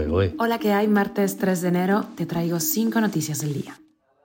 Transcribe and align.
¿eh? 0.00 0.34
Hola, 0.38 0.58
¿qué 0.58 0.72
hay? 0.72 0.88
Martes 0.88 1.36
3 1.36 1.60
de 1.60 1.68
enero 1.68 2.06
te 2.16 2.24
traigo 2.24 2.60
cinco 2.60 3.00
noticias 3.00 3.40
del 3.42 3.52
día. 3.52 3.78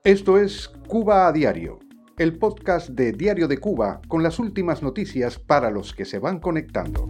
Esto 0.04 0.38
es 0.38 0.70
Cuba 0.88 1.28
a 1.28 1.34
Diario, 1.34 1.80
el 2.18 2.38
podcast 2.38 2.90
de 2.90 3.12
Diario 3.12 3.50
de 3.50 3.58
Cuba 3.58 4.02
con 4.08 4.24
las 4.24 4.40
últimas 4.40 4.82
noticias 4.82 5.38
para 5.38 5.70
los 5.70 5.94
que 5.94 6.06
se 6.06 6.20
van 6.20 6.40
conectando. 6.40 7.10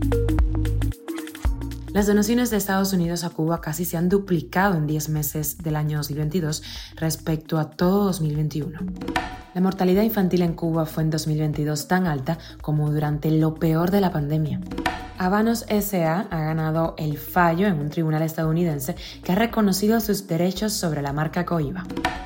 Las 1.93 2.07
donaciones 2.07 2.49
de 2.49 2.57
Estados 2.57 2.93
Unidos 2.93 3.23
a 3.23 3.29
Cuba 3.29 3.61
casi 3.61 3.85
se 3.85 3.95
han 3.95 4.09
duplicado 4.09 4.75
en 4.75 4.87
10 4.87 5.09
meses 5.09 5.57
del 5.59 5.75
año 5.75 5.97
2022 5.97 6.63
respecto 6.95 7.59
a 7.59 7.69
todo 7.69 8.05
2021. 8.05 8.79
La 9.57 9.63
mortalidad 9.63 10.03
infantil 10.03 10.43
en 10.43 10.53
Cuba 10.53 10.85
fue 10.85 11.01
en 11.01 11.09
2022 11.09 11.87
tan 11.87 12.05
alta 12.05 12.37
como 12.61 12.91
durante 12.91 13.31
lo 13.31 13.55
peor 13.55 13.89
de 13.89 14.01
la 14.01 14.11
pandemia. 14.11 14.61
Habanos 15.17 15.65
SA 15.67 16.27
ha 16.29 16.39
ganado 16.41 16.93
el 16.99 17.17
fallo 17.17 17.65
en 17.65 17.79
un 17.79 17.89
tribunal 17.89 18.21
estadounidense 18.21 18.95
que 19.23 19.31
ha 19.31 19.35
reconocido 19.35 19.99
sus 19.99 20.27
derechos 20.27 20.73
sobre 20.73 21.01
la 21.01 21.11
marca 21.11 21.43
Coiba. 21.43 21.85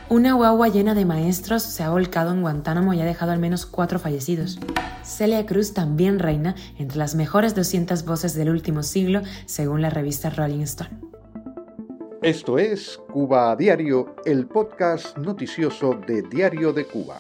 Una 0.10 0.34
guagua 0.34 0.68
llena 0.68 0.94
de 0.94 1.06
maestros 1.06 1.64
se 1.64 1.84
ha 1.84 1.90
volcado 1.90 2.34
en 2.34 2.42
Guantánamo 2.42 2.94
y 2.94 3.00
ha 3.00 3.06
dejado 3.06 3.32
al 3.32 3.40
menos 3.40 3.66
cuatro 3.66 3.98
fallecidos. 3.98 4.60
Celia 5.02 5.46
Cruz 5.46 5.74
también 5.74 6.20
reina 6.20 6.56
entre 6.80 6.98
las 6.98 7.16
mejores 7.16 7.56
200 7.56 8.04
voces 8.04 8.36
del 8.36 8.50
último 8.50 8.84
siglo, 8.84 9.22
según 9.46 9.82
la 9.82 9.90
revista 9.90 10.32
Rolling 10.32 10.64
Stone. 10.64 11.11
Esto 12.22 12.60
es 12.60 13.00
Cuba 13.12 13.50
a 13.50 13.56
Diario, 13.56 14.16
el 14.26 14.46
podcast 14.46 15.18
noticioso 15.18 15.96
de 16.06 16.22
Diario 16.22 16.72
de 16.72 16.86
Cuba. 16.86 17.20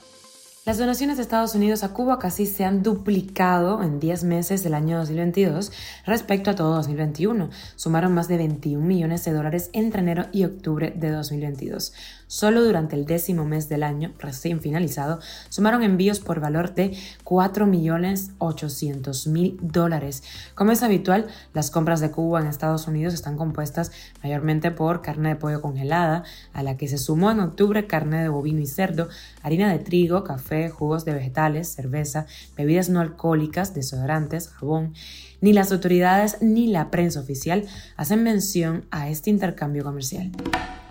Las 0.63 0.77
donaciones 0.77 1.17
de 1.17 1.23
Estados 1.23 1.55
Unidos 1.55 1.83
a 1.83 1.91
Cuba 1.91 2.19
casi 2.19 2.45
se 2.45 2.65
han 2.65 2.83
duplicado 2.83 3.81
en 3.81 3.99
10 3.99 4.25
meses 4.25 4.63
del 4.63 4.75
año 4.75 4.99
2022 4.99 5.71
respecto 6.05 6.51
a 6.51 6.55
todo 6.55 6.75
2021. 6.75 7.49
Sumaron 7.75 8.13
más 8.13 8.27
de 8.27 8.37
21 8.37 8.85
millones 8.85 9.25
de 9.25 9.31
dólares 9.31 9.71
entre 9.73 10.01
enero 10.01 10.27
y 10.31 10.45
octubre 10.45 10.93
de 10.95 11.09
2022. 11.09 11.93
Solo 12.31 12.63
durante 12.63 12.95
el 12.95 13.05
décimo 13.05 13.43
mes 13.43 13.67
del 13.67 13.83
año 13.83 14.13
recién 14.17 14.61
finalizado 14.61 15.19
sumaron 15.49 15.83
envíos 15.83 16.21
por 16.21 16.39
valor 16.39 16.73
de 16.73 16.97
4 17.25 17.67
millones 17.67 18.31
800 18.37 19.27
mil 19.27 19.59
dólares. 19.61 20.23
Como 20.55 20.71
es 20.71 20.81
habitual, 20.81 21.27
las 21.53 21.71
compras 21.71 21.99
de 21.99 22.09
Cuba 22.09 22.39
en 22.39 22.47
Estados 22.47 22.87
Unidos 22.87 23.13
están 23.13 23.35
compuestas 23.35 23.91
mayormente 24.23 24.71
por 24.71 25.01
carne 25.01 25.27
de 25.27 25.35
pollo 25.35 25.61
congelada, 25.61 26.23
a 26.53 26.63
la 26.63 26.77
que 26.77 26.87
se 26.87 26.97
sumó 26.97 27.31
en 27.31 27.41
octubre 27.41 27.85
carne 27.85 28.21
de 28.21 28.29
bovino 28.29 28.61
y 28.61 28.65
cerdo, 28.65 29.09
harina 29.43 29.69
de 29.69 29.79
trigo, 29.79 30.23
café, 30.23 30.69
jugos 30.69 31.03
de 31.03 31.13
vegetales, 31.13 31.67
cerveza, 31.67 32.27
bebidas 32.55 32.87
no 32.87 33.01
alcohólicas, 33.01 33.73
desodorantes, 33.73 34.47
jabón. 34.47 34.93
Ni 35.41 35.51
las 35.51 35.73
autoridades 35.73 36.37
ni 36.39 36.67
la 36.67 36.91
prensa 36.91 37.19
oficial 37.19 37.67
hacen 37.97 38.23
mención 38.23 38.85
a 38.89 39.09
este 39.09 39.29
intercambio 39.29 39.83
comercial. 39.83 40.31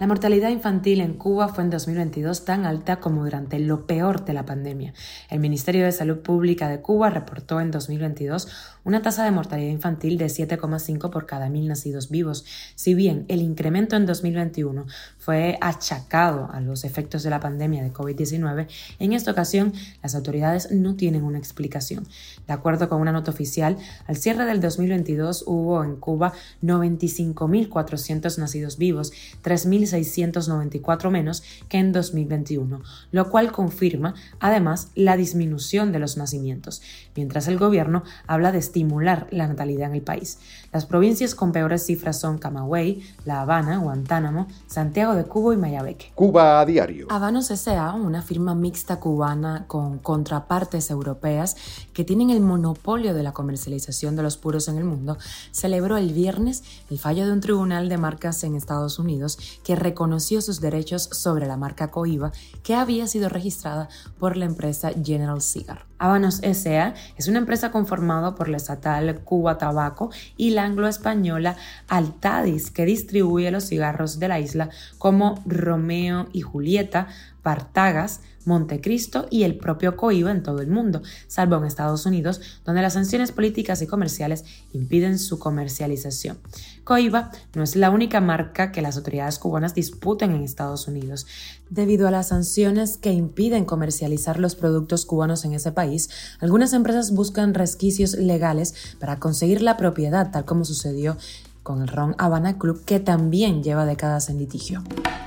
La 0.01 0.07
mortalidad 0.07 0.49
infantil 0.49 1.03
en 1.03 1.13
Cuba 1.13 1.49
fue 1.49 1.63
en 1.63 1.69
2022 1.69 2.47
tan 2.47 2.65
alta 2.65 3.01
como 3.01 3.23
durante 3.25 3.59
lo 3.59 3.87
peor 3.87 4.25
de 4.25 4.33
la 4.33 4.47
pandemia. 4.47 4.95
El 5.29 5.41
Ministerio 5.41 5.85
de 5.85 5.93
Salud 5.93 6.21
Pública 6.21 6.71
de 6.71 6.81
Cuba 6.81 7.11
reportó 7.11 7.61
en 7.61 7.71
2022 7.71 8.49
una 8.83 9.03
tasa 9.03 9.25
de 9.25 9.31
mortalidad 9.31 9.71
infantil 9.71 10.17
de 10.17 10.25
7,5 10.25 11.11
por 11.11 11.27
cada 11.27 11.51
mil 11.51 11.69
nacidos 11.69 12.09
vivos. 12.09 12.47
Si 12.77 12.95
bien 12.95 13.27
el 13.29 13.43
incremento 13.43 13.95
en 13.95 14.07
2021 14.07 14.87
fue 15.19 15.59
achacado 15.61 16.49
a 16.51 16.63
los 16.63 16.85
efectos 16.85 17.23
de 17.23 17.29
la 17.29 17.41
pandemia 17.41 17.83
de 17.83 17.93
COVID-19, 17.93 18.69
en 19.01 19.13
esta 19.13 19.33
ocasión 19.33 19.75
las 20.03 20.15
autoridades 20.15 20.73
no 20.73 20.97
tienen 20.97 21.25
una 21.25 21.37
explicación. 21.37 22.09
De 22.47 22.55
acuerdo 22.55 22.89
con 22.89 23.03
una 23.03 23.13
nota 23.13 23.33
oficial, 23.33 23.77
al 24.07 24.17
cierre 24.17 24.47
del 24.47 24.63
2022 24.63 25.45
hubo 25.47 25.85
en 25.85 25.97
Cuba 25.97 26.33
95.400 26.63 28.39
nacidos 28.39 28.79
vivos, 28.79 29.13
3.000 29.45 29.90
694 29.91 31.11
menos 31.11 31.43
que 31.69 31.79
en 31.79 31.93
2021, 31.93 32.81
lo 33.13 33.31
cual 33.31 33.53
confirma 33.53 34.15
además 34.39 34.91
la 34.95 35.17
disminución 35.17 35.93
de 35.93 35.99
los 35.99 36.17
nacimientos, 36.17 36.83
mientras 37.15 37.49
el 37.49 37.59
gobierno 37.59 38.03
habla 38.27 38.53
de 38.53 38.59
estimular 38.59 39.27
la 39.31 39.47
natalidad 39.47 39.91
en 39.91 39.97
el 39.97 40.03
país. 40.03 40.39
Las 40.73 40.87
provincias 40.87 41.35
con 41.35 41.53
peores 41.53 41.85
cifras 41.85 42.21
son 42.21 42.39
Camagüey, 42.39 43.03
La 43.25 43.43
Habana, 43.43 43.79
Guantánamo, 43.79 44.47
Santiago 44.67 45.15
de 45.15 45.25
Cuba 45.25 45.55
y 45.55 45.57
Mayabeque. 45.57 46.13
Cuba 46.15 46.61
a 46.61 46.67
diario. 46.67 47.09
Habanos 47.11 47.51
S.A., 47.51 47.93
una 47.95 48.23
firma 48.23 48.55
mixta 48.55 49.01
cubana 49.01 49.65
con 49.67 49.99
contrapartes 49.99 50.91
europeas 50.91 51.57
que 51.93 52.05
tienen 52.05 52.31
el 52.31 52.41
monopolio 52.41 53.15
de 53.15 53.23
la 53.23 53.33
comercialización 53.33 54.17
de 54.17 54.23
los 54.23 54.37
puros 54.37 54.69
en 54.69 54.79
el 54.79 54.85
mundo, 54.85 55.19
celebró 55.51 55.97
el 55.97 56.13
viernes 56.13 56.63
el 56.91 56.99
fallo 56.99 57.27
de 57.27 57.33
un 57.33 57.41
tribunal 57.41 57.89
de 57.89 57.99
marcas 57.99 58.45
en 58.45 58.55
Estados 58.55 58.99
Unidos 58.99 59.39
que 59.65 59.77
reconoció 59.81 60.41
sus 60.41 60.61
derechos 60.61 61.03
sobre 61.11 61.47
la 61.49 61.57
marca 61.57 61.91
Coiba 61.91 62.31
que 62.63 62.77
había 62.77 63.09
sido 63.09 63.29
registrada 63.29 63.89
por 64.19 64.37
la 64.37 64.45
empresa 64.45 64.93
General 65.03 65.41
Cigar. 65.43 65.90
Habanos 66.01 66.41
S.A. 66.43 66.95
es 67.19 67.29
una 67.29 67.41
empresa 67.41 67.71
conformada 67.71 68.35
por 68.35 68.49
la 68.49 68.57
estatal 68.57 69.21
Cuba 69.21 69.59
Tabaco 69.59 70.11
y 70.39 70.53
la 70.53 70.65
anglo-española 70.65 71.57
Altadis, 71.89 72.71
que 72.71 72.87
distribuye 72.87 73.51
los 73.51 73.69
cigarros 73.69 74.19
de 74.19 74.29
la 74.29 74.41
isla 74.41 74.71
como 74.97 75.43
Romeo 75.45 76.31
y 76.33 76.41
Julieta, 76.41 77.09
Partagas, 77.43 78.23
Montecristo 78.47 79.27
y 79.31 79.43
el 79.43 79.59
propio 79.59 79.97
Coiba 79.97 80.31
en 80.31 80.43
todo 80.43 80.61
el 80.61 80.69
mundo, 80.69 81.03
salvo 81.27 81.57
en 81.57 81.65
Estados 81.65 82.07
Unidos, 82.07 82.41
donde 82.65 82.81
las 82.81 82.95
sanciones 82.95 83.33
políticas 83.33 83.83
y 83.83 83.87
comerciales 83.87 84.45
impiden 84.73 85.19
su 85.19 85.39
comercialización. 85.39 86.39
Coiba 86.85 87.31
no 87.55 87.63
es 87.63 87.77
la 87.77 87.91
única 87.91 88.21
marca 88.21 88.73
que 88.73 88.83
las 88.83 88.97
autoridades 88.97 89.39
cubanas 89.39 89.75
disputan 89.75 90.35
en 90.35 90.43
Estados 90.43 90.89
Unidos. 90.89 91.27
Debido 91.71 92.09
a 92.09 92.11
las 92.11 92.29
sanciones 92.29 92.97
que 92.97 93.13
impiden 93.13 93.65
comercializar 93.65 94.41
los 94.41 94.57
productos 94.57 95.07
cubanos 95.07 95.45
en 95.45 95.53
ese 95.53 95.71
país, 95.71 96.11
algunas 96.41 96.73
empresas 96.73 97.13
buscan 97.13 97.55
resquicios 97.55 98.15
legales 98.15 98.75
para 98.99 99.21
conseguir 99.21 99.63
la 99.63 99.77
propiedad, 99.77 100.33
tal 100.33 100.45
como 100.45 100.65
sucedió 100.65 101.17
con 101.63 101.83
el 101.83 101.89
Ron 101.89 102.17
Habana 102.19 102.59
Club, 102.59 102.85
que 102.85 102.99
también 102.99 103.63
lleva 103.63 103.87
décadas 103.87 104.31
en 104.31 104.39
litigio 104.39 104.83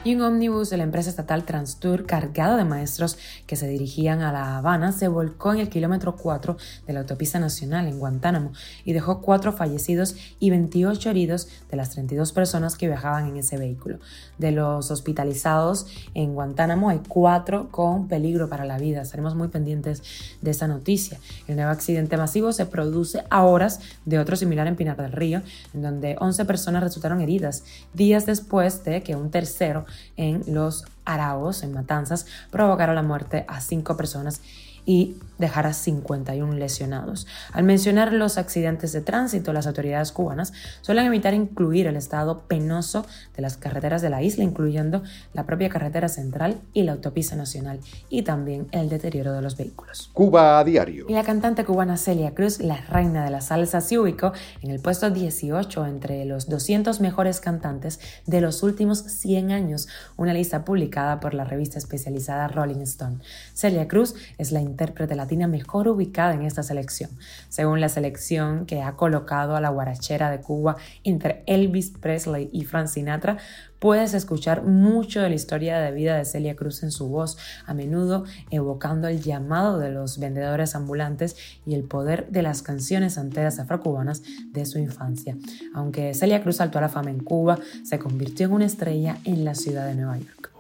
y 0.05 0.15
un 0.15 0.21
ómnibus 0.21 0.69
de 0.69 0.77
la 0.77 0.83
empresa 0.83 1.09
estatal 1.09 1.45
Transtour 1.45 2.05
cargado 2.05 2.57
de 2.57 2.65
maestros 2.65 3.17
que 3.47 3.55
se 3.55 3.67
dirigían 3.67 4.21
a 4.21 4.33
La 4.33 4.57
Habana 4.57 4.91
se 4.91 5.07
volcó 5.07 5.53
en 5.53 5.59
el 5.59 5.69
kilómetro 5.69 6.17
4 6.17 6.57
de 6.85 6.93
la 6.93 7.01
autopista 7.01 7.39
nacional 7.39 7.87
en 7.87 7.99
Guantánamo 7.99 8.51
y 8.83 8.93
dejó 8.93 9.21
cuatro 9.21 9.53
fallecidos 9.53 10.15
y 10.39 10.49
28 10.49 11.09
heridos 11.09 11.47
de 11.69 11.77
las 11.77 11.91
32 11.91 12.33
personas 12.33 12.75
que 12.75 12.87
viajaban 12.87 13.27
en 13.27 13.37
ese 13.37 13.57
vehículo. 13.57 13.99
De 14.37 14.51
los 14.51 14.91
hospitalizados 14.91 15.87
en 16.13 16.33
Guantánamo 16.33 16.89
hay 16.89 16.99
cuatro 17.07 17.69
con 17.71 18.07
peligro 18.07 18.49
para 18.49 18.65
la 18.65 18.77
vida. 18.77 19.01
Estaremos 19.01 19.35
muy 19.35 19.47
pendientes 19.47 20.03
de 20.41 20.51
esa 20.51 20.67
noticia. 20.67 21.17
El 21.47 21.55
nuevo 21.55 21.71
accidente 21.71 22.17
masivo 22.17 22.51
se 22.51 22.65
produce 22.65 23.23
a 23.29 23.43
horas 23.43 23.79
de 24.05 24.19
otro 24.19 24.35
similar 24.35 24.67
en 24.67 24.75
Pinar 24.75 24.97
del 24.97 25.13
Río, 25.13 25.41
en 25.73 25.81
donde 25.81 26.17
11 26.19 26.43
personas 26.45 26.83
resultaron 26.83 27.21
heridas, 27.21 27.63
días 27.93 28.25
después 28.25 28.83
de 28.83 29.01
que 29.01 29.15
un 29.15 29.31
tercero 29.31 29.85
en 30.17 30.43
los 30.47 30.85
Araos, 31.05 31.63
en 31.63 31.73
Matanzas, 31.73 32.25
provocaron 32.51 32.95
la 32.95 33.03
muerte 33.03 33.45
a 33.47 33.61
cinco 33.61 33.97
personas 33.97 34.41
y 34.85 35.17
dejar 35.37 35.67
a 35.67 35.73
51 35.73 36.53
lesionados. 36.53 37.27
Al 37.51 37.63
mencionar 37.63 38.13
los 38.13 38.37
accidentes 38.37 38.93
de 38.93 39.01
tránsito, 39.01 39.51
las 39.51 39.67
autoridades 39.67 40.11
cubanas 40.11 40.53
suelen 40.81 41.05
evitar 41.05 41.33
incluir 41.33 41.87
el 41.87 41.95
estado 41.95 42.43
penoso 42.47 43.05
de 43.35 43.41
las 43.41 43.57
carreteras 43.57 44.01
de 44.01 44.09
la 44.09 44.21
isla, 44.21 44.43
incluyendo 44.43 45.03
la 45.33 45.45
propia 45.45 45.69
carretera 45.69 46.07
central 46.07 46.61
y 46.73 46.83
la 46.83 46.93
autopista 46.93 47.35
nacional, 47.35 47.79
y 48.09 48.21
también 48.21 48.67
el 48.71 48.89
deterioro 48.89 49.33
de 49.33 49.41
los 49.41 49.57
vehículos. 49.57 50.09
Cuba 50.13 50.59
a 50.59 50.63
diario. 50.63 51.05
Y 51.09 51.13
la 51.13 51.23
cantante 51.23 51.65
cubana 51.65 51.97
Celia 51.97 52.33
Cruz, 52.33 52.59
la 52.59 52.77
reina 52.77 53.25
de 53.25 53.31
la 53.31 53.41
salsa, 53.41 53.81
se 53.81 53.99
ubicó 53.99 54.33
en 54.61 54.71
el 54.71 54.79
puesto 54.79 55.09
18 55.09 55.85
entre 55.85 56.25
los 56.25 56.47
200 56.47 57.01
mejores 57.01 57.41
cantantes 57.41 57.99
de 58.25 58.39
los 58.39 58.63
últimos 58.63 58.99
100 58.99 59.51
años, 59.51 59.87
una 60.15 60.33
lista 60.33 60.63
publicada 60.63 61.19
por 61.19 61.33
la 61.33 61.43
revista 61.43 61.79
especializada 61.79 62.47
Rolling 62.47 62.81
Stone. 62.81 63.17
Celia 63.53 63.87
Cruz 63.87 64.15
es 64.37 64.51
la 64.51 64.61
intérprete 64.73 65.15
latina 65.15 65.47
mejor 65.47 65.87
ubicada 65.87 66.33
en 66.33 66.41
esta 66.41 66.63
selección, 66.63 67.11
según 67.49 67.79
la 67.79 67.89
selección 67.89 68.65
que 68.65 68.81
ha 68.81 68.93
colocado 68.93 69.55
a 69.55 69.61
la 69.61 69.69
guarachera 69.69 70.31
de 70.31 70.41
Cuba 70.41 70.77
entre 71.03 71.43
Elvis 71.45 71.91
Presley 71.91 72.49
y 72.51 72.65
Frank 72.65 72.87
Sinatra 72.87 73.37
puedes 73.83 74.13
escuchar 74.13 74.63
mucho 74.63 75.19
de 75.19 75.27
la 75.27 75.35
historia 75.35 75.77
de 75.77 75.91
vida 75.91 76.15
de 76.15 76.23
Celia 76.23 76.55
Cruz 76.55 76.83
en 76.83 76.91
su 76.91 77.09
voz, 77.09 77.37
a 77.65 77.73
menudo 77.73 78.23
evocando 78.49 79.09
el 79.09 79.21
llamado 79.21 79.77
de 79.77 79.91
los 79.91 80.19
vendedores 80.19 80.73
ambulantes 80.73 81.35
y 81.65 81.73
el 81.73 81.83
poder 81.83 82.29
de 82.29 82.43
las 82.43 82.61
canciones 82.61 83.17
anteras 83.17 83.59
afrocubanas 83.59 84.23
de 84.53 84.65
su 84.65 84.79
infancia. 84.79 85.35
Aunque 85.73 86.13
Celia 86.13 86.41
Cruz 86.41 86.55
saltó 86.55 86.77
a 86.77 86.81
la 86.81 86.87
fama 86.87 87.11
en 87.11 87.19
Cuba, 87.19 87.59
se 87.83 87.99
convirtió 87.99 88.45
en 88.45 88.53
una 88.53 88.65
estrella 88.67 89.17
en 89.25 89.43
la 89.43 89.53
ciudad 89.53 89.85
de 89.85 89.95
Nueva 89.95 90.17
York. 90.17 90.52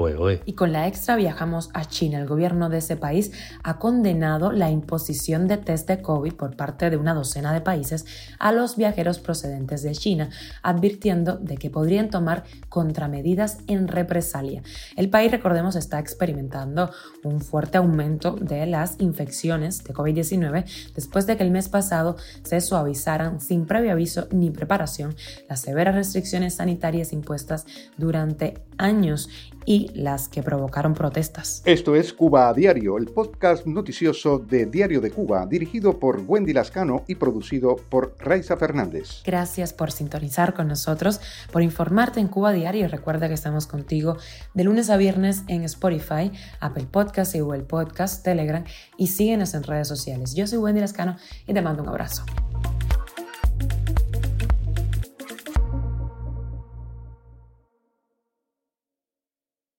Y 0.45 0.53
con 0.53 0.71
la 0.71 0.87
extra 0.87 1.15
viajamos 1.15 1.69
a 1.73 1.85
China. 1.85 2.19
El 2.19 2.27
gobierno 2.27 2.69
de 2.69 2.79
ese 2.79 2.97
país 2.97 3.31
ha 3.63 3.79
condenado 3.79 4.51
la 4.51 4.69
imposición 4.69 5.47
de 5.47 5.57
test 5.57 5.87
de 5.87 6.01
COVID 6.01 6.33
por 6.33 6.55
parte 6.55 6.89
de 6.89 6.97
una 6.97 7.13
docena 7.13 7.53
de 7.53 7.61
países 7.61 8.05
a 8.39 8.51
los 8.51 8.75
viajeros 8.75 9.19
procedentes 9.19 9.83
de 9.83 9.93
China, 9.93 10.29
advirtiendo 10.61 11.37
de 11.37 11.57
que 11.57 11.69
podrían 11.69 12.09
tomar 12.09 12.43
contramedidas 12.69 13.59
en 13.67 13.87
represalia. 13.87 14.63
El 14.95 15.09
país, 15.09 15.31
recordemos, 15.31 15.75
está 15.75 15.99
experimentando 15.99 16.91
un 17.23 17.41
fuerte 17.41 17.77
aumento 17.77 18.31
de 18.31 18.65
las 18.65 18.99
infecciones 18.99 19.83
de 19.83 19.93
COVID-19 19.93 20.65
después 20.95 21.27
de 21.27 21.37
que 21.37 21.43
el 21.43 21.51
mes 21.51 21.69
pasado 21.69 22.17
se 22.43 22.61
suavizaran 22.61 23.39
sin 23.39 23.65
previo 23.65 23.91
aviso 23.91 24.27
ni 24.31 24.49
preparación 24.49 25.15
las 25.49 25.61
severas 25.61 25.95
restricciones 25.95 26.55
sanitarias 26.55 27.13
impuestas 27.13 27.65
durante 27.97 28.61
años 28.77 29.29
y 29.65 29.91
las 29.93 30.27
que 30.27 30.43
provocaron 30.43 30.93
protestas. 30.93 31.61
Esto 31.65 31.95
es 31.95 32.13
Cuba 32.13 32.49
a 32.49 32.53
Diario, 32.53 32.97
el 32.97 33.07
podcast 33.07 33.65
noticioso 33.65 34.39
de 34.39 34.65
Diario 34.65 35.01
de 35.01 35.11
Cuba, 35.11 35.45
dirigido 35.45 35.99
por 35.99 36.21
Wendy 36.27 36.53
Lascano 36.53 37.03
y 37.07 37.15
producido 37.15 37.75
por 37.89 38.15
Raiza 38.19 38.57
Fernández. 38.57 39.21
Gracias 39.25 39.73
por 39.73 39.91
sintonizar 39.91 40.53
con 40.53 40.67
nosotros, 40.67 41.19
por 41.51 41.61
informarte 41.61 42.19
en 42.19 42.27
Cuba 42.27 42.49
a 42.49 42.53
Diario. 42.53 42.87
Recuerda 42.87 43.27
que 43.27 43.33
estamos 43.33 43.67
contigo 43.67 44.17
de 44.53 44.63
lunes 44.63 44.89
a 44.89 44.97
viernes 44.97 45.43
en 45.47 45.63
Spotify, 45.63 46.31
Apple 46.59 46.87
Podcast 46.89 47.35
y 47.35 47.39
Google 47.39 47.63
Podcast, 47.63 48.23
Telegram 48.23 48.63
y 48.97 49.07
síguenos 49.07 49.53
en 49.53 49.63
redes 49.63 49.87
sociales. 49.87 50.33
Yo 50.33 50.47
soy 50.47 50.59
Wendy 50.59 50.81
Lascano 50.81 51.17
y 51.47 51.53
te 51.53 51.61
mando 51.61 51.83
un 51.83 51.89
abrazo. 51.89 52.23